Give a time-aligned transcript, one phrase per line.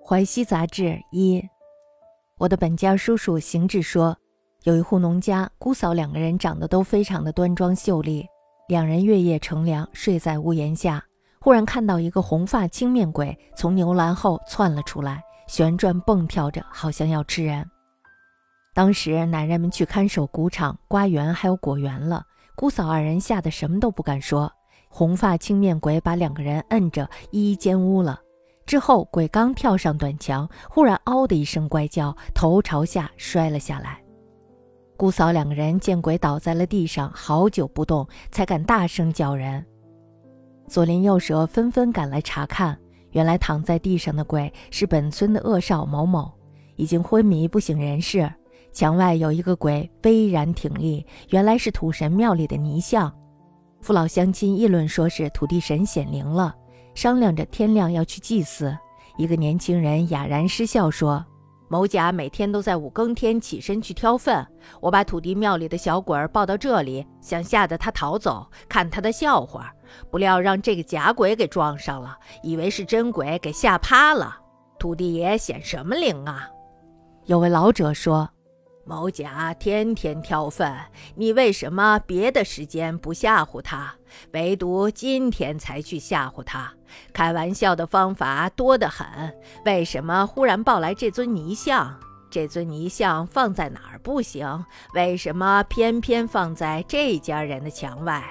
[0.00, 1.42] 淮西杂志一，
[2.38, 4.16] 我的本家叔叔行止说，
[4.64, 8.26] 有一户农家，姑嫂两个人长得都非常的端庄秀丽，
[8.68, 11.02] 两人月夜乘凉，睡在屋檐下，
[11.40, 17.64] 忽然看到一个红发青面鬼从牛栏后窜了出来，旋转蹦跳着，好像要吃人。
[18.74, 22.24] 当时男人们去看守谷场、瓜园还有果园了，
[22.56, 24.52] 姑嫂二人吓得什么都不敢说。
[24.88, 28.20] 红发青面鬼把两个人摁着一一奸污了。
[28.72, 34.02] 之后，鬼刚跳上短墙，忽然“嗷”的一声怪叫，头朝下摔了下来。
[34.96, 39.62] 姑嫂两个人见鬼倒在了地上，好久不动，才敢大声叫人。
[40.66, 42.74] 左邻右舍纷纷赶来查看，
[43.10, 46.32] 原来躺在地上的鬼是本村的恶少某某，
[46.76, 48.26] 已经昏迷不省人事。
[48.72, 53.14] 墙外有一个鬼巍然挺立，原来是土神庙里的泥像。
[53.82, 56.56] 父老乡亲议论说是土地神显灵了。
[56.94, 58.76] 商量着天亮要去祭祀，
[59.16, 61.24] 一个年轻人哑然失笑说
[61.68, 64.46] ：“某甲每天都在五更天起身去挑粪，
[64.80, 69.72] 我把土地庙里的小鬼儿抱到这里，想吓得他逃走，看他的笑话。
[70.10, 74.36] 不料让这个假鬼给撞上了，以为是真鬼，给吓趴了。
[74.78, 76.48] 土地爷显什么灵啊？”
[77.26, 78.28] 有位老者说。
[78.84, 80.74] 某甲天天挑粪，
[81.14, 83.94] 你为什么别的时间不吓唬他，
[84.32, 86.72] 唯独今天才去吓唬他？
[87.12, 89.06] 开玩笑的方法多得很，
[89.64, 91.98] 为什么忽然抱来这尊泥像？
[92.30, 94.64] 这尊泥像放在哪儿不行？
[94.94, 98.24] 为什么偏偏放在这家人的墙外？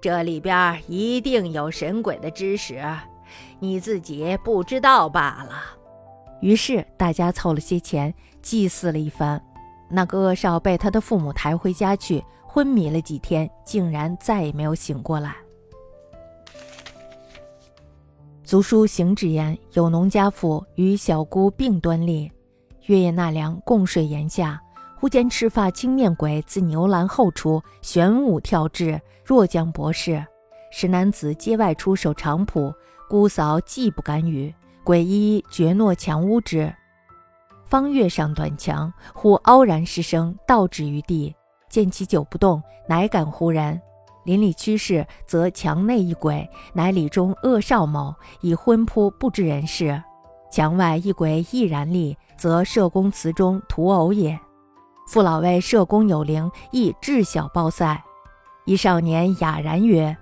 [0.00, 2.82] 这里边一定有神鬼的知识，
[3.60, 5.62] 你自己不知道罢了。
[6.40, 9.40] 于是大家凑了些钱，祭祀了一番。
[9.94, 15.36] 那个恶少被他的父母抬回家去，昏迷了几天，竟然再也没有醒过来。
[18.42, 22.32] 族书行止言：有农家妇与小姑并端立，
[22.86, 24.58] 月夜纳凉，共睡檐下。
[24.98, 30.24] 忽见赤发青面鬼自牛栏后出，玄武跳至，若将博士。
[30.70, 32.72] 使男子街外出守长圃，
[33.10, 36.72] 姑嫂既不敢与，鬼一绝诺强诬之。
[37.72, 41.34] 方跃上短墙，忽嗷然失声，倒置于地。
[41.70, 43.80] 见其久不动，乃敢忽然。
[44.26, 50.02] 邻里趋势，则墙内一鬼，乃里中恶少某，已昏扑不知人事。
[50.50, 54.38] 墙外一鬼亦然立，则社公祠中屠偶也。
[55.08, 58.04] 父老谓社公有灵，亦至小报赛。
[58.66, 60.14] 一少年哑然曰：“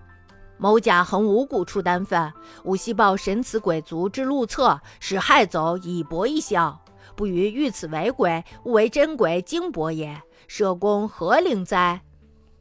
[0.57, 2.33] 某甲恒无故出丹饭，
[2.63, 6.81] 吾希报神祠鬼卒之路策，使害走以博一笑。”
[7.17, 10.21] 不与遇此为鬼，勿为真鬼惊博也。
[10.47, 12.01] 社公何灵哉？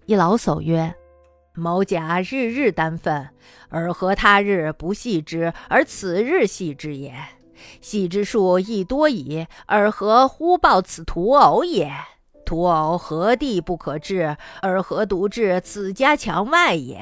[0.06, 0.96] 一老叟曰
[1.56, 3.30] ：“某甲日日担粪，
[3.70, 7.14] 尔何他日不系之，而此日系之也？
[7.82, 11.92] 系之数亦多矣，尔何忽报此屠偶也？
[12.46, 17.00] 屠偶何地不可治，而何独至此家墙外也？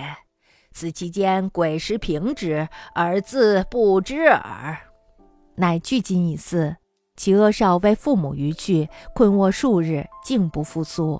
[0.71, 4.77] 此期间鬼时平之，而自不知耳。
[5.55, 6.75] 乃聚金以祀。
[7.17, 11.19] 其恶少为父母逾矩，困卧数日，竟不复苏。